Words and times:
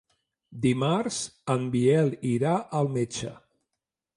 Dimarts 0.61 1.19
en 1.55 1.67
Biel 1.75 2.09
irà 2.31 2.55
al 2.81 2.91
metge. 2.99 3.35